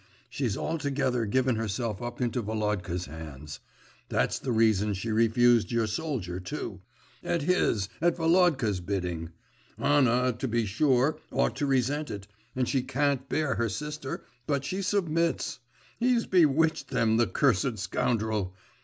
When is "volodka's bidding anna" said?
8.17-10.33